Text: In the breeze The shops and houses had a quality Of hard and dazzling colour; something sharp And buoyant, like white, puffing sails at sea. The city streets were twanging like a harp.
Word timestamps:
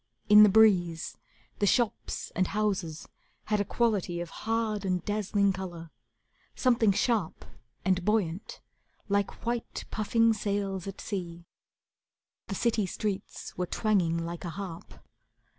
In 0.29 0.41
the 0.41 0.49
breeze 0.49 1.15
The 1.59 1.67
shops 1.67 2.31
and 2.35 2.47
houses 2.47 3.07
had 3.43 3.61
a 3.61 3.63
quality 3.63 4.19
Of 4.19 4.31
hard 4.31 4.83
and 4.83 5.05
dazzling 5.05 5.53
colour; 5.53 5.91
something 6.55 6.91
sharp 6.91 7.45
And 7.85 8.03
buoyant, 8.03 8.61
like 9.09 9.45
white, 9.45 9.85
puffing 9.91 10.33
sails 10.33 10.87
at 10.87 10.99
sea. 10.99 11.45
The 12.47 12.55
city 12.55 12.87
streets 12.87 13.55
were 13.55 13.67
twanging 13.67 14.17
like 14.17 14.43
a 14.43 14.49
harp. 14.49 15.03